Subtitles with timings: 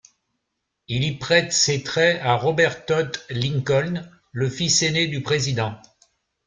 [0.87, 5.79] Il y prête ses traits à Robert Todd Lincoln, le fils aîné du président.